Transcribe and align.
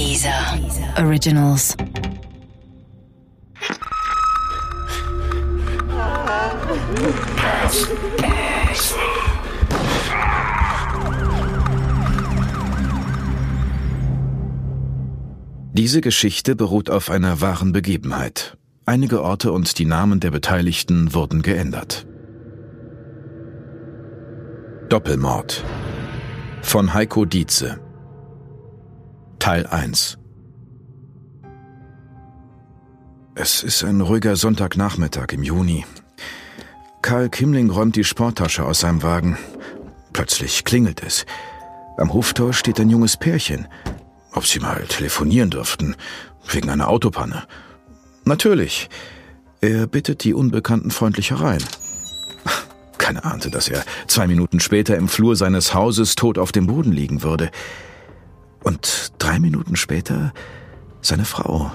Dieser 0.00 0.58
Originals. 0.96 1.76
Diese 15.74 16.00
Geschichte 16.00 16.56
beruht 16.56 16.88
auf 16.88 17.10
einer 17.10 17.42
wahren 17.42 17.72
Begebenheit. 17.72 18.56
Einige 18.86 19.22
Orte 19.22 19.52
und 19.52 19.78
die 19.78 19.84
Namen 19.84 20.18
der 20.20 20.30
Beteiligten 20.30 21.12
wurden 21.12 21.42
geändert. 21.42 22.06
Doppelmord 24.88 25.62
von 26.62 26.94
Heiko 26.94 27.26
Dietze 27.26 27.80
Teil 29.40 29.66
1 29.66 30.18
Es 33.34 33.62
ist 33.62 33.82
ein 33.82 34.02
ruhiger 34.02 34.36
Sonntagnachmittag 34.36 35.32
im 35.32 35.42
Juni. 35.42 35.86
Karl 37.00 37.30
Kimling 37.30 37.70
räumt 37.70 37.96
die 37.96 38.04
Sporttasche 38.04 38.66
aus 38.66 38.80
seinem 38.80 39.02
Wagen. 39.02 39.38
Plötzlich 40.12 40.64
klingelt 40.64 41.02
es. 41.02 41.24
Am 41.96 42.12
Hoftor 42.12 42.52
steht 42.52 42.78
ein 42.80 42.90
junges 42.90 43.16
Pärchen. 43.16 43.66
Ob 44.32 44.46
sie 44.46 44.60
mal 44.60 44.84
telefonieren 44.86 45.48
dürften, 45.48 45.96
wegen 46.52 46.68
einer 46.68 46.88
Autopanne. 46.88 47.44
Natürlich. 48.26 48.90
Er 49.62 49.86
bittet 49.86 50.22
die 50.22 50.34
Unbekannten 50.34 50.90
freundlich 50.90 51.30
herein. 51.30 51.64
Keiner 52.98 53.24
ahnte, 53.24 53.50
dass 53.50 53.70
er 53.70 53.84
zwei 54.06 54.26
Minuten 54.26 54.60
später 54.60 54.98
im 54.98 55.08
Flur 55.08 55.34
seines 55.34 55.72
Hauses 55.72 56.14
tot 56.14 56.36
auf 56.36 56.52
dem 56.52 56.66
Boden 56.66 56.92
liegen 56.92 57.22
würde. 57.22 57.50
Und 58.62 59.12
drei 59.18 59.38
Minuten 59.38 59.76
später 59.76 60.32
seine 61.00 61.24
Frau. 61.24 61.70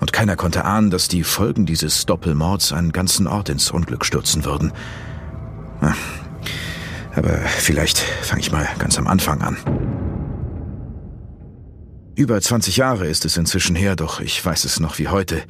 Und 0.00 0.12
keiner 0.12 0.36
konnte 0.36 0.64
ahnen, 0.64 0.90
dass 0.90 1.08
die 1.08 1.24
Folgen 1.24 1.66
dieses 1.66 2.06
Doppelmords 2.06 2.72
einen 2.72 2.92
ganzen 2.92 3.26
Ort 3.26 3.48
ins 3.48 3.70
Unglück 3.70 4.04
stürzen 4.04 4.44
würden. 4.44 4.72
Aber 7.14 7.38
vielleicht 7.46 7.98
fange 7.98 8.40
ich 8.40 8.52
mal 8.52 8.68
ganz 8.78 8.98
am 8.98 9.06
Anfang 9.06 9.42
an. 9.42 9.56
Über 12.14 12.40
20 12.40 12.76
Jahre 12.76 13.06
ist 13.06 13.24
es 13.24 13.36
inzwischen 13.36 13.76
her, 13.76 13.96
doch 13.96 14.20
ich 14.20 14.44
weiß 14.44 14.64
es 14.64 14.80
noch 14.80 14.98
wie 14.98 15.08
heute. 15.08 15.42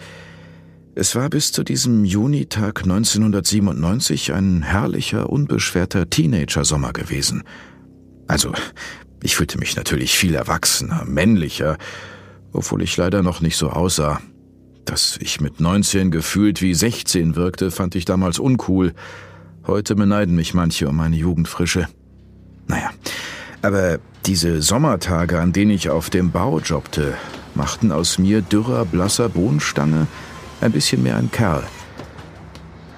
Es 0.94 1.14
war 1.14 1.28
bis 1.30 1.52
zu 1.52 1.62
diesem 1.62 2.04
Junitag 2.04 2.82
1997 2.82 4.32
ein 4.32 4.62
herrlicher, 4.62 5.30
unbeschwerter 5.30 6.10
Teenager-Sommer 6.10 6.92
gewesen. 6.92 7.44
Also, 8.26 8.52
ich 9.30 9.36
fühlte 9.36 9.58
mich 9.58 9.76
natürlich 9.76 10.18
viel 10.18 10.34
erwachsener, 10.34 11.04
männlicher, 11.06 11.78
obwohl 12.52 12.82
ich 12.82 12.96
leider 12.96 13.22
noch 13.22 13.40
nicht 13.40 13.56
so 13.56 13.70
aussah. 13.70 14.20
Dass 14.84 15.18
ich 15.20 15.40
mit 15.40 15.60
19 15.60 16.10
gefühlt 16.10 16.60
wie 16.62 16.74
16 16.74 17.36
wirkte, 17.36 17.70
fand 17.70 17.94
ich 17.94 18.04
damals 18.04 18.40
uncool. 18.40 18.92
Heute 19.68 19.94
beneiden 19.94 20.34
mich 20.34 20.52
manche 20.52 20.88
um 20.88 20.96
meine 20.96 21.14
Jugendfrische. 21.14 21.86
Naja, 22.66 22.90
aber 23.62 24.00
diese 24.26 24.62
Sommertage, 24.62 25.38
an 25.38 25.52
denen 25.52 25.70
ich 25.70 25.90
auf 25.90 26.10
dem 26.10 26.32
Bau 26.32 26.58
jobbte, 26.58 27.14
machten 27.54 27.92
aus 27.92 28.18
mir 28.18 28.42
dürrer, 28.42 28.84
blasser 28.84 29.28
Bohnenstange 29.28 30.08
ein 30.60 30.72
bisschen 30.72 31.04
mehr 31.04 31.16
ein 31.16 31.30
Kerl. 31.30 31.62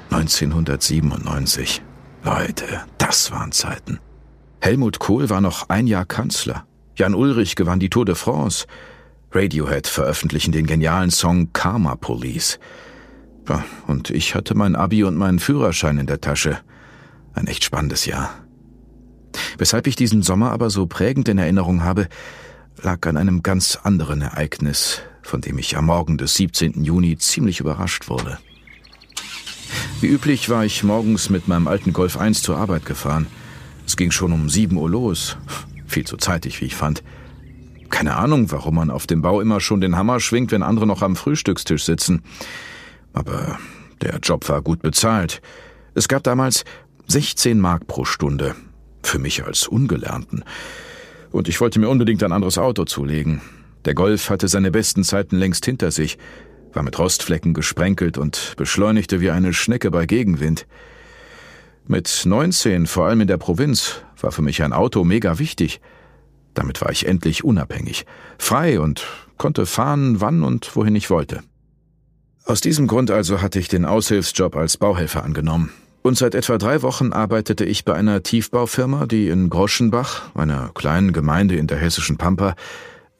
1997. 0.09 1.83
Leute, 2.25 2.81
das 2.97 3.31
waren 3.33 3.53
Zeiten. 3.53 4.01
Helmut 4.63 5.01
Kohl 5.01 5.29
war 5.29 5.41
noch 5.41 5.71
ein 5.71 5.89
Jahr 5.89 6.05
Kanzler. 6.05 6.65
Jan 6.95 7.17
Ulrich 7.17 7.57
gewann 7.57 7.81
die 7.81 7.91
Tour 7.91 8.05
de 8.05 8.15
France. 8.15 8.67
Radiohead 9.33 9.89
veröffentlichen 9.89 10.53
den 10.53 10.67
genialen 10.67 11.11
Song 11.11 11.53
Karma 11.53 11.97
Police. 11.97 12.61
Und 13.89 14.11
ich 14.11 14.37
hatte 14.37 14.55
mein 14.55 14.77
Abi 14.77 15.03
und 15.03 15.17
meinen 15.17 15.41
Führerschein 15.41 15.99
in 15.99 16.07
der 16.07 16.21
Tasche. 16.21 16.61
Ein 17.35 17.49
echt 17.49 17.65
spannendes 17.65 18.07
Jahr. 18.07 18.31
Weshalb 19.59 19.89
ich 19.89 19.97
diesen 19.97 20.23
Sommer 20.23 20.53
aber 20.53 20.71
so 20.71 20.87
prägend 20.87 21.29
in 21.29 21.39
Erinnerung 21.39 21.83
habe, 21.83 22.07
lag 22.81 23.05
an 23.09 23.17
einem 23.17 23.43
ganz 23.43 23.81
anderen 23.83 24.23
Ereignis, 24.23 25.03
von 25.23 25.41
dem 25.41 25.59
ich 25.59 25.77
am 25.77 25.87
Morgen 25.87 26.19
des 26.19 26.35
17. 26.35 26.85
Juni 26.85 27.19
ziemlich 27.19 27.59
überrascht 27.59 28.09
wurde. 28.09 28.39
Wie 30.01 30.07
üblich 30.07 30.49
war 30.51 30.65
ich 30.65 30.85
morgens 30.85 31.31
mit 31.31 31.49
meinem 31.49 31.67
alten 31.67 31.93
Golf 31.93 32.17
1 32.17 32.43
zur 32.43 32.59
Arbeit 32.59 32.87
gefahren. 32.87 33.27
Es 33.93 33.97
ging 33.99 34.11
schon 34.11 34.33
um 34.33 34.49
7 34.49 34.75
Uhr 34.79 34.89
los. 34.89 35.37
Viel 35.87 36.07
zu 36.07 36.17
zeitig, 36.17 36.63
wie 36.63 36.65
ich 36.65 36.75
fand. 36.75 37.03
Keine 37.91 38.17
Ahnung, 38.17 38.51
warum 38.51 38.77
man 38.77 38.91
auf 38.91 39.07
dem 39.07 39.21
Bau 39.21 39.43
immer 39.43 39.61
schon 39.61 39.83
den 39.83 39.97
Hammer 39.97 40.19
schwingt, 40.19 40.51
wenn 40.51 40.63
andere 40.63 40.87
noch 40.87 41.03
am 41.03 41.15
Frühstückstisch 41.15 41.85
sitzen. 41.85 42.23
Aber 43.13 43.59
der 44.01 44.19
Job 44.21 44.49
war 44.49 44.63
gut 44.63 44.81
bezahlt. 44.81 45.43
Es 45.95 46.09
gab 46.09 46.23
damals 46.23 46.65
16 47.09 47.61
Mark 47.61 47.87
pro 47.87 48.07
Stunde. 48.07 48.55
Für 49.03 49.19
mich 49.19 49.45
als 49.45 49.67
Ungelernten. 49.67 50.43
Und 51.31 51.47
ich 51.51 51.61
wollte 51.61 51.79
mir 51.79 51.91
unbedingt 51.91 52.23
ein 52.23 52.33
anderes 52.33 52.57
Auto 52.57 52.87
zulegen. 52.87 53.43
Der 53.85 53.93
Golf 53.93 54.31
hatte 54.31 54.49
seine 54.49 54.71
besten 54.71 55.05
Zeiten 55.05 55.37
längst 55.37 55.67
hinter 55.67 55.91
sich, 55.91 56.17
war 56.73 56.83
mit 56.83 56.99
Rostflecken 56.99 57.53
gesprenkelt 57.53 58.17
und 58.17 58.55
beschleunigte 58.57 59.21
wie 59.21 59.31
eine 59.31 59.53
Schnecke 59.53 59.91
bei 59.91 60.07
Gegenwind. 60.07 60.67
Mit 61.87 62.23
19, 62.25 62.87
vor 62.87 63.07
allem 63.07 63.23
in 63.23 63.29
der 63.29 63.39
Provinz, 63.39 64.03
war 64.21 64.33
für 64.33 64.43
mich 64.43 64.63
ein 64.63 64.73
Auto 64.73 65.05
mega 65.05 65.39
wichtig. 65.39 65.81
Damit 66.55 66.81
war 66.81 66.91
ich 66.91 67.07
endlich 67.07 67.45
unabhängig, 67.45 68.07
frei 68.39 68.79
und 68.79 69.05
konnte 69.37 69.67
fahren, 69.67 70.21
wann 70.21 70.43
und 70.43 70.77
wohin 70.77 70.95
ich 70.95 71.11
wollte. 71.11 71.43
Aus 72.45 72.61
diesem 72.61 72.87
Grund 72.87 73.11
also 73.11 73.41
hatte 73.41 73.59
ich 73.59 73.69
den 73.69 73.85
Aushilfsjob 73.85 74.57
als 74.57 74.77
Bauhelfer 74.77 75.25
angenommen. 75.25 75.71
Und 76.03 76.19
seit 76.19 76.35
etwa 76.35 76.59
drei 76.59 76.83
Wochen 76.83 77.13
arbeitete 77.13 77.65
ich 77.65 77.85
bei 77.85 77.95
einer 77.95 78.23
Tiefbaufirma, 78.23 79.07
die 79.07 79.29
in 79.29 79.49
Groschenbach, 79.49 80.35
einer 80.35 80.71
kleinen 80.75 81.13
Gemeinde 81.13 81.57
in 81.57 81.69
der 81.69 81.79
hessischen 81.79 82.17
Pampa, 82.17 82.57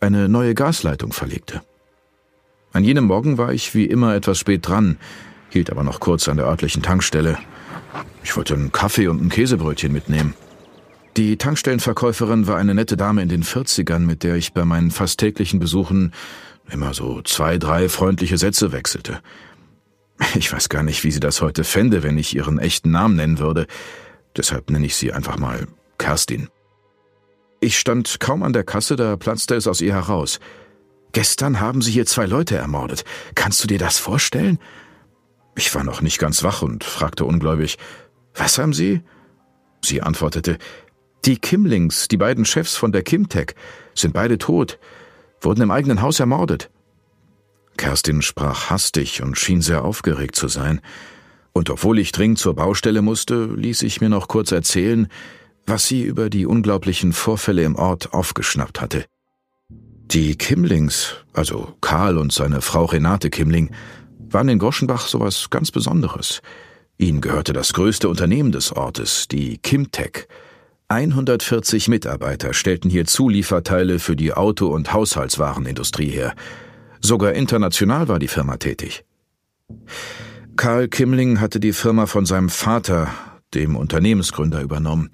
eine 0.01 0.29
neue 0.29 0.55
Gasleitung 0.55 1.13
verlegte. 1.13 1.63
An 2.73 2.83
jenem 2.83 3.05
Morgen 3.05 3.39
war 3.39 3.53
ich 3.53 3.75
wie 3.75 3.85
immer 3.85 4.15
etwas 4.17 4.39
spät 4.39 4.67
dran, 4.67 4.99
hielt 5.51 5.71
aber 5.71 5.85
noch 5.85 6.01
kurz 6.01 6.27
an 6.27 6.39
der 6.39 6.47
örtlichen 6.47 6.83
Tankstelle. 6.83 7.39
Ich 8.23 8.37
wollte 8.37 8.55
einen 8.55 8.73
Kaffee 8.73 9.09
und 9.09 9.23
ein 9.23 9.29
Käsebrötchen 9.29 9.93
mitnehmen. 9.93 10.35
Die 11.17 11.37
Tankstellenverkäuferin 11.37 12.47
war 12.47 12.57
eine 12.57 12.75
nette 12.75 12.97
Dame 12.97 13.23
in 13.23 13.29
den 13.29 13.45
40ern, 13.45 13.99
mit 13.99 14.23
der 14.23 14.37
ich 14.37 14.55
bei 14.55 14.65
meinen 14.65 14.91
fast 14.91 15.21
täglichen 15.21 15.61
Besuchen 15.61 16.13
immer 16.71 16.95
so 16.95 17.21
zwei, 17.23 17.59
drei 17.59 17.89
freundliche 17.89 18.39
Sätze 18.39 18.73
wechselte. 18.73 19.21
Ich 20.35 20.53
weiß 20.53 20.69
gar 20.69 20.83
nicht, 20.83 21.05
wie 21.05 21.11
sie 21.11 21.21
das 21.21 21.43
heute 21.43 21.65
fände, 21.65 22.03
wenn 22.03 22.17
ich 22.17 22.35
ihren 22.37 22.59
echten 22.59 22.91
Namen 22.91 23.17
nennen 23.17 23.39
würde. 23.39 23.67
Deshalb 24.37 24.71
nenne 24.71 24.87
ich 24.87 24.97
sie 24.97 25.13
einfach 25.13 25.39
mal 25.39 25.67
Kerstin. 25.99 26.49
Ich 27.61 27.79
stand 27.79 28.19
kaum 28.21 28.43
an 28.43 28.53
der 28.53 28.65
Kasse, 28.65 28.97
da 28.97 29.17
platzte 29.17 29.55
es 29.55 29.67
aus 29.67 29.81
ihr 29.81 29.95
heraus. 29.95 30.41
Gestern 31.13 31.61
haben 31.61 31.83
sie 31.83 31.93
hier 31.93 32.07
zwei 32.07 32.25
Leute 32.25 32.57
ermordet. 32.57 33.05
Kannst 33.35 33.63
du 33.63 33.69
dir 33.69 33.79
das 33.79 33.99
vorstellen? 33.99 34.59
Ich 35.55 35.75
war 35.75 35.85
noch 35.85 36.01
nicht 36.01 36.19
ganz 36.19 36.43
wach 36.43 36.63
und 36.63 36.85
fragte 36.85 37.25
ungläubig, 37.25 37.79
was 38.35 38.59
haben 38.59 38.73
Sie? 38.73 39.03
Sie 39.85 40.01
antwortete, 40.01 40.59
die 41.25 41.37
Kimlings, 41.37 42.09
die 42.09 42.17
beiden 42.17 42.45
Chefs 42.45 42.77
von 42.77 42.93
der 42.93 43.03
Kimtech, 43.03 43.55
sind 43.95 44.13
beide 44.15 44.39
tot, 44.39 44.79
wurden 45.41 45.63
im 45.63 45.71
eigenen 45.71 46.03
Haus 46.03 46.19
ermordet. 46.21 46.71
Kerstin 47.77 48.23
sprach 48.23 48.71
hastig 48.71 49.23
und 49.23 49.39
schien 49.39 49.63
sehr 49.63 49.85
aufgeregt 49.85 50.37
zu 50.37 50.49
sein. 50.49 50.81
Und 51.53 51.71
obwohl 51.71 51.99
ich 51.99 52.13
dringend 52.13 52.39
zur 52.39 52.55
Baustelle 52.55 53.03
musste, 53.03 53.45
ließ 53.45 53.83
ich 53.83 54.01
mir 54.01 54.09
noch 54.09 54.29
kurz 54.29 54.53
erzählen, 54.53 55.09
was 55.67 55.87
sie 55.87 56.03
über 56.03 56.31
die 56.31 56.47
unglaublichen 56.47 57.13
Vorfälle 57.13 57.63
im 57.63 57.77
Ort 57.77 58.15
aufgeschnappt 58.15 58.81
hatte. 58.81 59.05
Die 59.69 60.37
Kimlings, 60.37 61.17
also 61.33 61.77
Karl 61.81 62.19
und 62.19 62.33
seine 62.33 62.63
Frau 62.63 62.85
Renate 62.85 63.31
Kimling, 63.31 63.71
waren 64.33 64.49
in 64.49 64.59
Goschenbach 64.59 65.07
sowas 65.07 65.49
ganz 65.51 65.71
Besonderes. 65.71 66.43
Ihnen 66.99 67.21
gehörte 67.21 67.53
das 67.53 67.73
größte 67.73 68.09
Unternehmen 68.09 68.53
des 68.53 68.73
Ortes, 68.73 69.29
die 69.29 69.59
Kimtech. 69.59 70.29
140 70.89 71.89
Mitarbeiter 71.89 72.53
stellten 72.53 72.91
hier 72.91 73.07
Zulieferteile 73.07 73.99
für 73.99 74.15
die 74.15 74.35
Auto- 74.35 74.69
und 74.69 74.93
Haushaltswarenindustrie 74.93 76.11
her. 76.11 76.35
Sogar 77.01 77.33
international 77.33 78.09
war 78.09 78.19
die 78.19 78.29
Firma 78.29 78.59
tätig. 78.59 79.05
Karl 80.57 80.89
Kimling 80.89 81.41
hatte 81.41 81.61
die 81.61 81.73
Firma 81.73 82.07
von 82.07 82.27
seinem 82.27 82.51
Vater, 82.51 83.09
dem 83.55 83.75
Unternehmensgründer, 83.75 84.61
übernommen. 84.61 85.11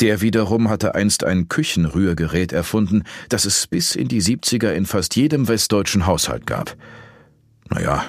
Der 0.00 0.20
wiederum 0.20 0.70
hatte 0.70 0.94
einst 0.94 1.24
ein 1.24 1.48
Küchenrührgerät 1.48 2.52
erfunden, 2.52 3.02
das 3.28 3.44
es 3.44 3.66
bis 3.66 3.94
in 3.94 4.08
die 4.08 4.22
70er 4.22 4.72
in 4.72 4.86
fast 4.86 5.16
jedem 5.16 5.48
westdeutschen 5.48 6.06
Haushalt 6.06 6.46
gab. 6.46 6.76
Naja, 7.74 8.04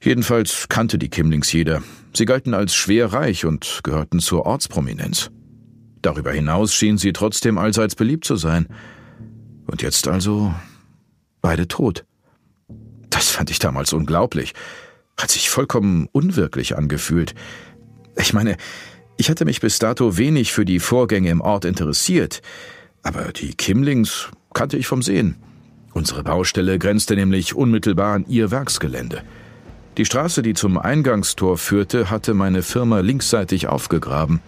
jedenfalls 0.00 0.68
kannte 0.68 0.96
die 0.98 1.08
Kimlings 1.08 1.52
jeder. 1.52 1.82
Sie 2.14 2.26
galten 2.26 2.54
als 2.54 2.74
schwer 2.74 3.12
reich 3.12 3.44
und 3.44 3.80
gehörten 3.82 4.20
zur 4.20 4.46
Ortsprominenz. 4.46 5.30
Darüber 6.00 6.32
hinaus 6.32 6.72
schienen 6.72 6.98
sie 6.98 7.12
trotzdem 7.12 7.58
allseits 7.58 7.96
beliebt 7.96 8.24
zu 8.24 8.36
sein. 8.36 8.68
Und 9.66 9.82
jetzt 9.82 10.06
also 10.06 10.54
beide 11.40 11.66
tot. 11.66 12.04
Das 13.10 13.30
fand 13.30 13.50
ich 13.50 13.58
damals 13.58 13.92
unglaublich. 13.92 14.52
Hat 15.18 15.30
sich 15.30 15.50
vollkommen 15.50 16.08
unwirklich 16.12 16.76
angefühlt. 16.76 17.34
Ich 18.16 18.32
meine, 18.32 18.56
ich 19.16 19.28
hatte 19.28 19.44
mich 19.44 19.60
bis 19.60 19.78
dato 19.78 20.16
wenig 20.18 20.52
für 20.52 20.64
die 20.64 20.78
Vorgänge 20.78 21.30
im 21.30 21.40
Ort 21.40 21.64
interessiert, 21.64 22.42
aber 23.02 23.32
die 23.32 23.54
Kimlings 23.54 24.28
kannte 24.54 24.76
ich 24.76 24.86
vom 24.86 25.02
Sehen. 25.02 25.36
Unsere 25.94 26.22
Baustelle 26.22 26.78
grenzte 26.78 27.14
nämlich 27.14 27.54
unmittelbar 27.54 28.14
an 28.14 28.24
ihr 28.28 28.50
Werksgelände. 28.50 29.22
Die 29.98 30.06
Straße, 30.06 30.40
die 30.40 30.54
zum 30.54 30.78
Eingangstor 30.78 31.58
führte, 31.58 32.10
hatte 32.10 32.32
meine 32.32 32.62
Firma 32.62 33.00
linksseitig 33.00 33.66
aufgegraben. 33.66 34.40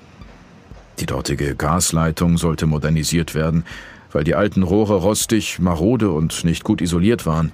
Die 1.01 1.07
dortige 1.07 1.55
Gasleitung 1.55 2.39
sollte 2.39 2.67
modernisiert 2.67 3.35
werden, 3.35 3.65
weil 4.11 4.25
die 4.25 4.35
alten 4.35 4.63
Rohre 4.63 4.97
rostig, 4.97 5.59
marode 5.59 6.11
und 6.11 6.45
nicht 6.45 6.65
gut 6.65 6.81
isoliert 6.81 7.27
waren. 7.27 7.53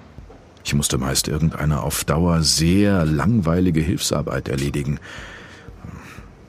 Ich 0.63 0.73
musste 0.73 0.97
meist 0.97 1.27
irgendeine 1.27 1.81
auf 1.81 2.05
Dauer 2.05 2.43
sehr 2.43 3.03
langweilige 3.05 3.81
Hilfsarbeit 3.81 4.47
erledigen. 4.47 4.99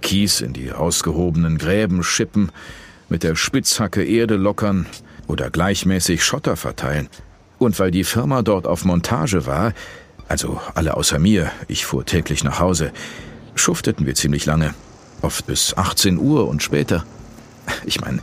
Kies 0.03 0.43
in 0.43 0.53
die 0.53 0.71
ausgehobenen 0.71 1.59
Gräben 1.59 2.05
schippen, 2.05 2.53
mit 3.09 3.25
der 3.25 3.35
Spitzhacke 3.35 4.05
Erde 4.05 4.37
lockern 4.37 4.87
oder 5.27 5.51
gleichmäßig 5.51 6.23
Schotter 6.23 6.57
verteilen. 6.57 7.09
Und 7.63 7.79
weil 7.79 7.93
die 7.93 8.03
Firma 8.03 8.43
dort 8.43 8.67
auf 8.67 8.85
Montage 8.85 9.47
war, 9.47 9.73
also 10.27 10.61
alle 10.75 10.97
außer 10.97 11.21
mir, 11.21 11.53
ich 11.69 11.87
fuhr 11.87 12.05
täglich 12.05 12.43
nach 12.43 12.59
Hause, 12.59 12.91
schufteten 13.55 14.05
wir 14.05 14.17
ziemlich 14.17 14.47
lange, 14.47 14.75
oft 15.21 15.47
bis 15.47 15.77
18 15.77 16.19
Uhr 16.19 16.49
und 16.49 16.65
später. 16.65 17.05
Ich 17.85 18.01
meine, 18.01 18.19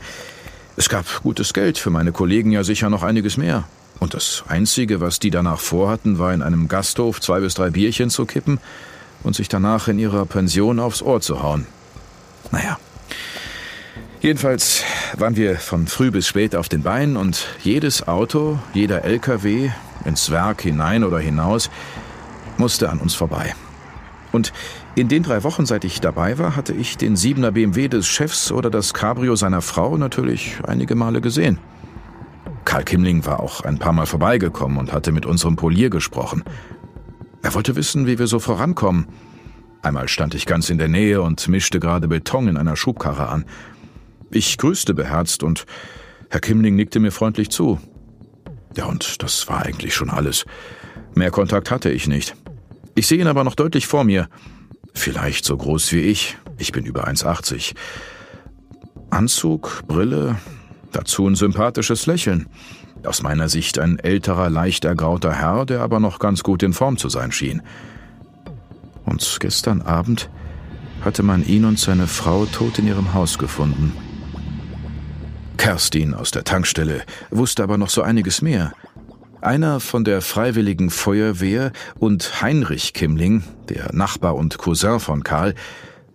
es 0.75 0.89
gab 0.89 1.06
gutes 1.24 1.53
Geld, 1.53 1.77
für 1.77 1.89
meine 1.89 2.12
Kollegen 2.12 2.51
ja 2.51 2.65
sicher 2.65 2.89
noch 2.89 3.01
einiges 3.01 3.38
mehr. 3.38 3.63
Und 4.00 4.13
das 4.13 4.44
Einzige, 4.50 5.00
was 5.00 5.19
die 5.19 5.30
danach 5.30 5.62
vorhatten, 5.62 6.19
war 6.19 6.33
in 6.33 6.41
einem 6.41 6.68
Gasthof 6.68 7.21
zwei 7.21 7.39
bis 7.39 7.53
drei 7.53 7.69
Bierchen 7.69 8.09
zu 8.09 8.25
kippen 8.25 8.59
und 9.24 9.38
sich 9.38 9.47
danach 9.47 9.88
in 9.88 10.00
ihrer 10.00 10.25
Pension 10.25 10.81
aufs 10.81 11.01
Ohr 11.01 11.21
zu 11.21 11.41
hauen. 11.41 11.65
Naja. 12.51 12.77
Jedenfalls 14.21 14.83
waren 15.18 15.38
wir 15.38 15.56
von 15.56 15.88
früh 15.88 16.12
bis 16.12 16.27
spät 16.27 16.54
auf 16.54 16.68
den 16.68 16.83
Beinen 16.83 17.16
und 17.16 17.48
jedes 17.63 18.06
Auto, 18.06 18.60
jeder 18.74 19.06
LKW, 19.06 19.69
ins 20.04 20.30
Werk 20.30 20.62
hinein 20.62 21.06
oder 21.06 21.19
hinaus, 21.19 21.69
musste 22.57 22.89
an 22.89 23.00
uns 23.00 23.16
vorbei. 23.16 23.56
Und 24.33 24.51
in 24.95 25.07
den 25.07 25.24
drei 25.24 25.44
Wochen, 25.44 25.66
seit 25.66 25.86
ich 25.86 26.01
dabei 26.01 26.38
war, 26.38 26.57
hatte 26.57 26.74
ich 26.74 26.98
den 26.98 27.16
7er 27.16 27.51
BMW 27.51 27.88
des 27.88 28.07
Chefs 28.07 28.51
oder 28.51 28.69
das 28.69 28.94
Cabrio 28.94 29.38
seiner 29.38 29.62
Frau 29.62 29.95
natürlich 29.95 30.57
einige 30.68 30.95
Male 30.95 31.22
gesehen. 31.22 31.57
Karl 32.65 32.83
Kimling 32.83 33.25
war 33.25 33.39
auch 33.39 33.62
ein 33.62 33.80
paar 33.80 33.94
Mal 33.94 34.06
vorbeigekommen 34.06 34.77
und 34.77 34.92
hatte 34.92 35.13
mit 35.13 35.25
unserem 35.25 35.56
Polier 35.56 35.89
gesprochen. 35.89 36.44
Er 37.42 37.54
wollte 37.54 37.77
wissen, 37.77 38.06
wie 38.06 38.19
wir 38.19 38.27
so 38.27 38.39
vorankommen. 38.39 39.07
Einmal 39.81 40.10
stand 40.10 40.36
ich 40.36 40.45
ganz 40.45 40.69
in 40.69 40.77
der 40.77 40.89
Nähe 40.89 41.22
und 41.22 41.48
mischte 41.48 41.80
gerade 41.80 42.10
Beton 42.10 42.50
in 42.50 42.57
einer 42.57 42.75
Schubkarre 42.75 43.30
an. 43.30 43.45
Ich 44.31 44.57
grüßte 44.57 44.93
beherzt 44.93 45.43
und 45.43 45.65
Herr 46.29 46.39
Kimling 46.39 46.75
nickte 46.75 46.99
mir 46.99 47.11
freundlich 47.11 47.49
zu. 47.49 47.79
Ja, 48.77 48.85
und 48.85 49.23
das 49.23 49.47
war 49.47 49.65
eigentlich 49.65 49.95
schon 49.95 50.09
alles. 50.09 50.45
Mehr 51.15 51.31
Kontakt 51.31 51.71
hatte 51.71 51.89
ich 51.89 52.07
nicht. 52.07 52.35
Ich 52.95 53.07
sehe 53.07 53.19
ihn 53.19 53.27
aber 53.27 53.43
noch 53.43 53.55
deutlich 53.55 53.87
vor 53.87 54.03
mir. 54.03 54.29
Vielleicht 54.93 55.45
so 55.45 55.57
groß 55.57 55.91
wie 55.93 56.01
ich. 56.01 56.37
Ich 56.57 56.71
bin 56.71 56.85
über 56.85 57.07
1,80. 57.07 57.73
Anzug, 59.09 59.83
Brille, 59.87 60.35
dazu 60.91 61.27
ein 61.27 61.35
sympathisches 61.35 62.05
Lächeln. 62.05 62.47
Aus 63.03 63.23
meiner 63.23 63.49
Sicht 63.49 63.79
ein 63.79 63.97
älterer, 63.97 64.49
leicht 64.49 64.85
ergrauter 64.85 65.33
Herr, 65.33 65.65
der 65.65 65.81
aber 65.81 65.99
noch 65.99 66.19
ganz 66.19 66.43
gut 66.43 66.61
in 66.61 66.73
Form 66.73 66.97
zu 66.97 67.09
sein 67.09 67.31
schien. 67.31 67.61
Und 69.05 69.37
gestern 69.39 69.81
Abend 69.81 70.29
hatte 71.01 71.23
man 71.23 71.45
ihn 71.45 71.65
und 71.65 71.79
seine 71.79 72.07
Frau 72.07 72.45
tot 72.45 72.77
in 72.77 72.87
ihrem 72.87 73.13
Haus 73.13 73.37
gefunden. 73.37 73.93
Kerstin 75.59 76.13
aus 76.13 76.31
der 76.31 76.45
Tankstelle 76.45 77.03
wusste 77.31 77.63
aber 77.63 77.77
noch 77.77 77.89
so 77.89 78.01
einiges 78.01 78.41
mehr. 78.41 78.71
Einer 79.41 79.81
von 79.81 80.06
der 80.06 80.21
Freiwilligen 80.21 80.89
Feuerwehr 80.89 81.73
und 82.00 82.41
Heinrich 82.41 82.94
Kimmling, 82.94 83.44
der 83.67 83.94
Nachbar 83.94 84.35
und 84.35 84.57
Cousin 84.57 85.01
von 85.01 85.21
Karl, 85.21 85.53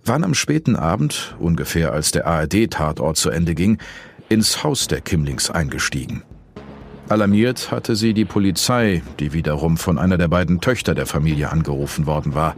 waren 0.03 0.25
am 0.25 0.33
späten 0.33 0.77
Abend, 0.77 1.37
ungefähr 1.39 1.93
als 1.93 2.11
der 2.11 2.27
ARD-Tatort 2.27 3.19
zu 3.19 3.29
Ende 3.29 3.55
ging, 3.55 3.77
ins 4.31 4.65
Haus 4.65 4.89
der 4.89 5.03
Kimmlings 5.03 5.51
eingestiegen. 5.51 6.23
Alarmiert 7.11 7.71
hatte 7.71 7.97
sie 7.97 8.15
die 8.15 8.25
Polizei, 8.25 9.03
die 9.21 9.35
wiederum 9.35 9.77
von 9.77 9.99
einer 9.99 10.17
der 10.17 10.29
beiden 10.29 10.63
Töchter 10.63 10.95
der 10.95 11.07
Familie 11.07 11.51
angerufen 11.51 12.07
worden 12.07 12.35
war. 12.35 12.57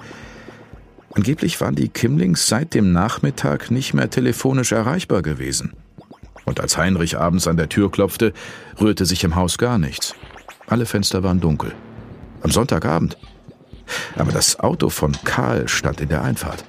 Angeblich 1.14 1.60
waren 1.60 1.74
die 1.74 1.88
Kimmlings 1.88 2.46
seit 2.46 2.74
dem 2.74 2.92
Nachmittag 2.92 3.72
nicht 3.72 3.92
mehr 3.92 4.08
telefonisch 4.08 4.70
erreichbar 4.70 5.22
gewesen. 5.22 5.72
Und 6.46 6.60
als 6.60 6.78
Heinrich 6.78 7.18
abends 7.18 7.46
an 7.46 7.58
der 7.58 7.68
Tür 7.68 7.90
klopfte, 7.90 8.32
rührte 8.80 9.04
sich 9.04 9.22
im 9.24 9.34
Haus 9.34 9.58
gar 9.58 9.78
nichts. 9.78 10.14
Alle 10.66 10.86
Fenster 10.86 11.22
waren 11.22 11.40
dunkel. 11.40 11.72
Am 12.40 12.50
Sonntagabend. 12.50 13.18
Aber 14.16 14.32
das 14.32 14.58
Auto 14.58 14.88
von 14.88 15.12
Karl 15.24 15.68
stand 15.68 16.00
in 16.00 16.08
der 16.08 16.22
Einfahrt. 16.22 16.64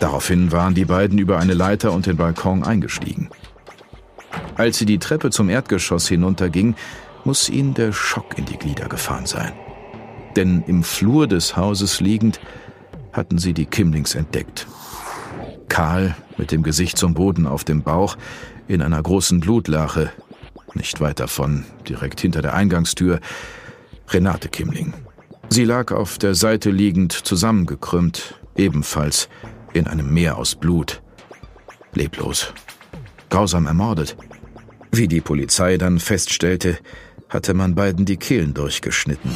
Daraufhin 0.00 0.52
waren 0.52 0.74
die 0.74 0.84
beiden 0.84 1.18
über 1.18 1.38
eine 1.38 1.54
Leiter 1.54 1.92
und 1.92 2.06
den 2.06 2.16
Balkon 2.16 2.64
eingestiegen. 2.64 3.30
Als 4.56 4.78
sie 4.78 4.86
die 4.86 4.98
Treppe 4.98 5.30
zum 5.30 5.48
Erdgeschoss 5.48 6.08
hinunterging, 6.08 6.74
muss 7.24 7.48
ihnen 7.48 7.74
der 7.74 7.92
Schock 7.92 8.36
in 8.36 8.44
die 8.44 8.58
Glieder 8.58 8.88
gefahren 8.88 9.26
sein. 9.26 9.52
Denn 10.36 10.62
im 10.66 10.82
Flur 10.84 11.26
des 11.26 11.56
Hauses 11.56 12.00
liegend 12.00 12.40
hatten 13.12 13.38
sie 13.38 13.54
die 13.54 13.66
Kimlings 13.66 14.14
entdeckt. 14.14 14.66
Karl 15.68 16.14
mit 16.36 16.52
dem 16.52 16.62
Gesicht 16.62 16.98
zum 16.98 17.14
Boden 17.14 17.46
auf 17.46 17.64
dem 17.64 17.82
Bauch, 17.82 18.16
in 18.68 18.82
einer 18.82 19.02
großen 19.02 19.40
Blutlache, 19.40 20.10
nicht 20.74 21.00
weit 21.00 21.20
davon, 21.20 21.64
direkt 21.88 22.20
hinter 22.20 22.42
der 22.42 22.54
Eingangstür, 22.54 23.20
Renate 24.08 24.48
Kimling. 24.48 24.94
Sie 25.48 25.64
lag 25.64 25.92
auf 25.92 26.18
der 26.18 26.34
Seite 26.34 26.70
liegend 26.70 27.12
zusammengekrümmt, 27.12 28.34
ebenfalls 28.56 29.28
in 29.72 29.86
einem 29.86 30.12
Meer 30.12 30.36
aus 30.36 30.54
Blut. 30.54 31.02
Leblos. 31.94 32.52
Grausam 33.30 33.66
ermordet. 33.66 34.16
Wie 34.92 35.08
die 35.08 35.20
Polizei 35.20 35.78
dann 35.78 35.98
feststellte, 35.98 36.78
hatte 37.28 37.54
man 37.54 37.74
beiden 37.74 38.04
die 38.04 38.16
Kehlen 38.16 38.54
durchgeschnitten. 38.54 39.30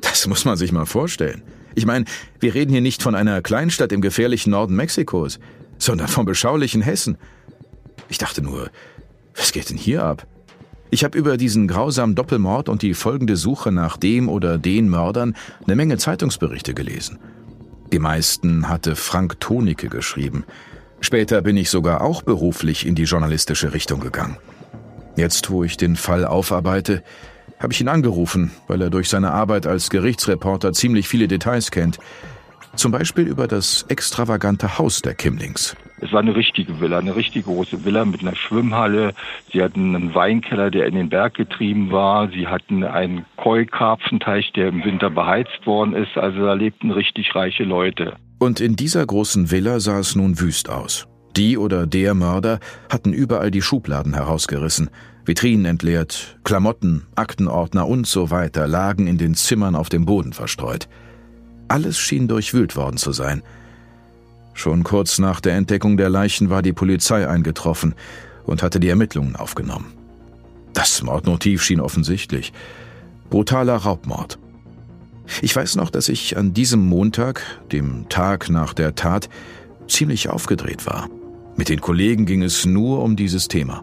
Das 0.00 0.26
muss 0.26 0.44
man 0.44 0.56
sich 0.56 0.72
mal 0.72 0.86
vorstellen. 0.86 1.42
Ich 1.76 1.84
meine, 1.84 2.06
wir 2.40 2.54
reden 2.54 2.72
hier 2.72 2.80
nicht 2.80 3.02
von 3.02 3.14
einer 3.14 3.42
Kleinstadt 3.42 3.92
im 3.92 4.00
gefährlichen 4.00 4.50
Norden 4.50 4.74
Mexikos, 4.74 5.38
sondern 5.76 6.08
vom 6.08 6.24
beschaulichen 6.24 6.80
Hessen. 6.80 7.18
Ich 8.08 8.16
dachte 8.16 8.40
nur, 8.40 8.70
was 9.36 9.52
geht 9.52 9.68
denn 9.68 9.76
hier 9.76 10.02
ab? 10.02 10.26
Ich 10.90 11.04
habe 11.04 11.18
über 11.18 11.36
diesen 11.36 11.68
grausamen 11.68 12.14
Doppelmord 12.14 12.70
und 12.70 12.80
die 12.80 12.94
folgende 12.94 13.36
Suche 13.36 13.72
nach 13.72 13.98
dem 13.98 14.30
oder 14.30 14.56
den 14.56 14.88
Mördern 14.88 15.36
eine 15.64 15.76
Menge 15.76 15.98
Zeitungsberichte 15.98 16.72
gelesen. 16.72 17.18
Die 17.92 17.98
meisten 17.98 18.70
hatte 18.70 18.96
Frank 18.96 19.38
Tonicke 19.40 19.88
geschrieben. 19.90 20.44
Später 21.00 21.42
bin 21.42 21.58
ich 21.58 21.68
sogar 21.68 22.00
auch 22.00 22.22
beruflich 22.22 22.86
in 22.86 22.94
die 22.94 23.04
journalistische 23.04 23.74
Richtung 23.74 24.00
gegangen. 24.00 24.38
Jetzt, 25.14 25.50
wo 25.50 25.62
ich 25.62 25.76
den 25.76 25.96
Fall 25.96 26.24
aufarbeite, 26.24 27.02
habe 27.60 27.72
ich 27.72 27.80
ihn 27.80 27.88
angerufen, 27.88 28.52
weil 28.68 28.82
er 28.82 28.90
durch 28.90 29.08
seine 29.08 29.32
Arbeit 29.32 29.66
als 29.66 29.90
Gerichtsreporter 29.90 30.72
ziemlich 30.72 31.08
viele 31.08 31.28
Details 31.28 31.70
kennt. 31.70 31.98
Zum 32.76 32.92
Beispiel 32.92 33.26
über 33.26 33.48
das 33.48 33.86
extravagante 33.88 34.78
Haus 34.78 35.00
der 35.00 35.14
Kimlings. 35.14 35.74
Es 36.00 36.12
war 36.12 36.20
eine 36.20 36.36
richtige 36.36 36.78
Villa, 36.78 36.98
eine 36.98 37.16
richtig 37.16 37.46
große 37.46 37.86
Villa 37.86 38.04
mit 38.04 38.20
einer 38.20 38.36
Schwimmhalle. 38.36 39.14
Sie 39.50 39.62
hatten 39.62 39.96
einen 39.96 40.14
Weinkeller, 40.14 40.70
der 40.70 40.86
in 40.86 40.94
den 40.94 41.08
Berg 41.08 41.34
getrieben 41.34 41.90
war. 41.90 42.28
Sie 42.28 42.46
hatten 42.46 42.84
einen 42.84 43.24
Koi-Karpfenteich, 43.36 44.52
der 44.52 44.68
im 44.68 44.84
Winter 44.84 45.08
beheizt 45.08 45.64
worden 45.64 45.94
ist. 45.94 46.18
Also 46.18 46.44
da 46.44 46.52
lebten 46.52 46.90
richtig 46.90 47.34
reiche 47.34 47.64
Leute. 47.64 48.16
Und 48.38 48.60
in 48.60 48.76
dieser 48.76 49.06
großen 49.06 49.50
Villa 49.50 49.80
sah 49.80 49.98
es 49.98 50.14
nun 50.14 50.38
wüst 50.38 50.68
aus. 50.68 51.06
Die 51.36 51.58
oder 51.58 51.86
der 51.86 52.14
Mörder 52.14 52.60
hatten 52.88 53.12
überall 53.12 53.50
die 53.50 53.60
Schubladen 53.60 54.14
herausgerissen, 54.14 54.90
Vitrinen 55.26 55.66
entleert, 55.66 56.38
Klamotten, 56.44 57.06
Aktenordner 57.14 57.86
und 57.86 58.06
so 58.06 58.30
weiter 58.30 58.66
lagen 58.66 59.06
in 59.06 59.18
den 59.18 59.34
Zimmern 59.34 59.74
auf 59.74 59.88
dem 59.88 60.06
Boden 60.06 60.32
verstreut. 60.32 60.88
Alles 61.68 61.98
schien 61.98 62.28
durchwühlt 62.28 62.76
worden 62.76 62.96
zu 62.96 63.12
sein. 63.12 63.42
Schon 64.54 64.84
kurz 64.84 65.18
nach 65.18 65.40
der 65.40 65.56
Entdeckung 65.56 65.96
der 65.96 66.08
Leichen 66.08 66.48
war 66.48 66.62
die 66.62 66.72
Polizei 66.72 67.28
eingetroffen 67.28 67.94
und 68.44 68.62
hatte 68.62 68.80
die 68.80 68.88
Ermittlungen 68.88 69.36
aufgenommen. 69.36 69.92
Das 70.72 71.02
Mordmotiv 71.02 71.62
schien 71.62 71.80
offensichtlich. 71.80 72.52
Brutaler 73.28 73.76
Raubmord. 73.76 74.38
Ich 75.42 75.54
weiß 75.54 75.74
noch, 75.76 75.90
dass 75.90 76.08
ich 76.08 76.36
an 76.36 76.54
diesem 76.54 76.86
Montag, 76.86 77.42
dem 77.72 78.08
Tag 78.08 78.48
nach 78.48 78.72
der 78.72 78.94
Tat, 78.94 79.28
ziemlich 79.88 80.28
aufgedreht 80.28 80.86
war. 80.86 81.08
Mit 81.56 81.70
den 81.70 81.80
Kollegen 81.80 82.26
ging 82.26 82.42
es 82.42 82.66
nur 82.66 83.02
um 83.02 83.16
dieses 83.16 83.48
Thema. 83.48 83.82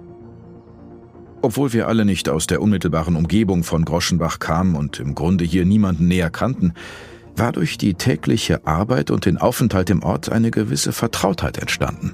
Obwohl 1.42 1.74
wir 1.74 1.88
alle 1.88 2.06
nicht 2.06 2.30
aus 2.30 2.48
der 2.48 2.62
unmittelbaren 2.62 3.16
Umgebung 3.16 3.64
von 3.64 3.84
Groschenbach 3.84 4.40
kamen 4.40 4.76
und 4.76 5.00
im 5.00 5.16
Grunde 5.16 5.44
hier 5.44 5.66
niemanden 5.66 6.08
näher 6.08 6.30
kannten, 6.30 6.74
war 7.36 7.52
durch 7.52 7.78
die 7.78 7.96
tägliche 7.96 8.66
Arbeit 8.68 9.12
und 9.12 9.26
den 9.26 9.38
Aufenthalt 9.38 9.90
im 9.90 10.04
Ort 10.04 10.32
eine 10.32 10.52
gewisse 10.52 10.94
Vertrautheit 10.94 11.58
entstanden. 11.58 12.14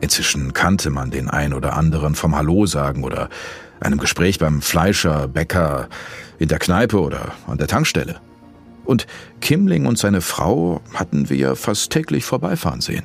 Inzwischen 0.00 0.52
kannte 0.52 0.90
man 0.90 1.10
den 1.10 1.28
ein 1.28 1.52
oder 1.52 1.76
anderen 1.76 2.14
vom 2.14 2.36
Hallo 2.36 2.66
sagen 2.66 3.02
oder 3.02 3.28
einem 3.80 3.98
Gespräch 3.98 4.38
beim 4.38 4.62
Fleischer, 4.62 5.26
Bäcker, 5.26 5.88
in 6.38 6.48
der 6.48 6.58
Kneipe 6.58 7.00
oder 7.00 7.32
an 7.46 7.58
der 7.58 7.66
Tankstelle. 7.66 8.20
Und 8.84 9.06
Kimling 9.40 9.86
und 9.86 9.98
seine 9.98 10.20
Frau 10.20 10.80
hatten 10.94 11.28
wir 11.28 11.56
fast 11.56 11.90
täglich 11.90 12.24
vorbeifahren 12.24 12.80
sehen. 12.80 13.04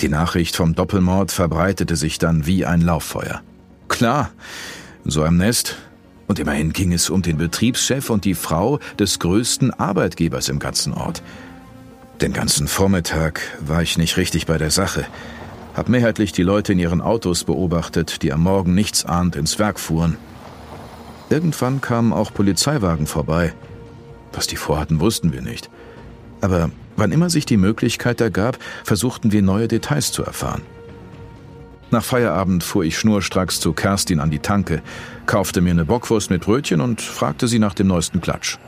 Die 0.00 0.08
Nachricht 0.08 0.56
vom 0.56 0.74
Doppelmord 0.74 1.32
verbreitete 1.32 1.96
sich 1.96 2.18
dann 2.18 2.46
wie 2.46 2.66
ein 2.66 2.82
Lauffeuer. 2.82 3.40
Klar, 3.88 4.30
so 5.04 5.22
einem 5.22 5.38
Nest. 5.38 5.76
Und 6.26 6.38
immerhin 6.38 6.72
ging 6.72 6.92
es 6.92 7.08
um 7.08 7.22
den 7.22 7.38
Betriebschef 7.38 8.10
und 8.10 8.24
die 8.24 8.34
Frau 8.34 8.78
des 8.98 9.20
größten 9.20 9.72
Arbeitgebers 9.72 10.48
im 10.48 10.58
ganzen 10.58 10.92
Ort. 10.92 11.22
Den 12.20 12.32
ganzen 12.32 12.66
Vormittag 12.66 13.40
war 13.60 13.82
ich 13.82 13.96
nicht 13.96 14.16
richtig 14.16 14.46
bei 14.46 14.58
der 14.58 14.70
Sache. 14.70 15.06
Hab 15.74 15.88
mehrheitlich 15.88 16.32
die 16.32 16.42
Leute 16.42 16.72
in 16.72 16.78
ihren 16.78 17.00
Autos 17.00 17.44
beobachtet, 17.44 18.22
die 18.22 18.32
am 18.32 18.42
Morgen 18.42 18.74
nichtsahnd 18.74 19.36
ins 19.36 19.58
Werk 19.58 19.78
fuhren. 19.78 20.16
Irgendwann 21.30 21.80
kamen 21.80 22.12
auch 22.12 22.34
Polizeiwagen 22.34 23.06
vorbei. 23.06 23.54
Was 24.32 24.46
die 24.46 24.56
vorhatten, 24.56 25.00
wussten 25.00 25.32
wir 25.32 25.42
nicht. 25.42 25.70
Aber 26.40 26.70
wann 26.96 27.12
immer 27.12 27.30
sich 27.30 27.46
die 27.46 27.56
Möglichkeit 27.56 28.20
ergab, 28.20 28.58
versuchten 28.84 29.32
wir 29.32 29.42
neue 29.42 29.68
Details 29.68 30.12
zu 30.12 30.22
erfahren. 30.22 30.62
Nach 31.90 32.04
Feierabend 32.04 32.64
fuhr 32.64 32.84
ich 32.84 32.98
schnurstracks 32.98 33.60
zu 33.60 33.72
Kerstin 33.72 34.18
an 34.18 34.30
die 34.30 34.40
Tanke, 34.40 34.82
kaufte 35.26 35.60
mir 35.60 35.70
eine 35.70 35.84
Bockwurst 35.84 36.30
mit 36.30 36.42
Brötchen 36.42 36.80
und 36.80 37.00
fragte 37.00 37.46
sie 37.46 37.58
nach 37.58 37.74
dem 37.74 37.86
neuesten 37.86 38.20
Klatsch. 38.20 38.58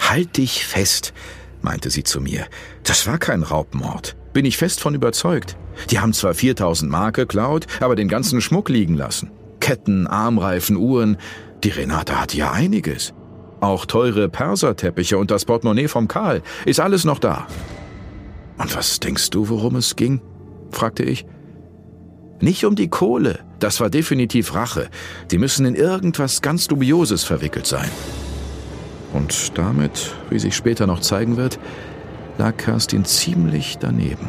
Halt 0.00 0.38
dich 0.38 0.64
fest, 0.64 1.12
meinte 1.60 1.90
sie 1.90 2.04
zu 2.04 2.20
mir. 2.20 2.46
Das 2.84 3.06
war 3.06 3.18
kein 3.18 3.42
Raubmord. 3.42 4.16
Bin 4.32 4.44
ich 4.44 4.56
fest 4.56 4.80
von 4.80 4.94
überzeugt. 4.94 5.56
Die 5.90 5.98
haben 5.98 6.12
zwar 6.12 6.34
4000 6.34 6.90
Mark 6.90 7.16
geklaut, 7.16 7.66
aber 7.80 7.96
den 7.96 8.08
ganzen 8.08 8.40
Schmuck 8.40 8.68
liegen 8.68 8.94
lassen. 8.94 9.30
Ketten, 9.60 10.06
Armreifen, 10.06 10.76
Uhren. 10.76 11.18
Die 11.62 11.68
Renate 11.68 12.20
hat 12.20 12.34
ja 12.34 12.50
einiges. 12.50 13.12
Auch 13.60 13.84
teure 13.84 14.28
Perserteppiche 14.28 15.18
und 15.18 15.30
das 15.30 15.44
Portemonnaie 15.44 15.88
vom 15.88 16.08
Karl. 16.08 16.42
Ist 16.64 16.80
alles 16.80 17.04
noch 17.04 17.18
da. 17.18 17.46
Und 18.58 18.74
was 18.74 19.00
denkst 19.00 19.30
du, 19.30 19.48
worum 19.48 19.76
es 19.76 19.96
ging? 19.96 20.20
fragte 20.70 21.02
ich. 21.02 21.26
Nicht 22.40 22.64
um 22.64 22.74
die 22.74 22.88
Kohle. 22.88 23.40
Das 23.58 23.80
war 23.80 23.90
definitiv 23.90 24.54
Rache. 24.54 24.88
Die 25.30 25.38
müssen 25.38 25.66
in 25.66 25.74
irgendwas 25.74 26.40
ganz 26.40 26.68
Dubioses 26.68 27.22
verwickelt 27.24 27.66
sein. 27.66 27.90
Und 29.12 29.58
damit, 29.58 30.14
wie 30.30 30.38
sich 30.38 30.54
später 30.56 30.86
noch 30.86 31.00
zeigen 31.00 31.36
wird, 31.36 31.58
lag 32.38 32.56
Kerstin 32.56 33.04
ziemlich 33.04 33.76
daneben. 33.78 34.28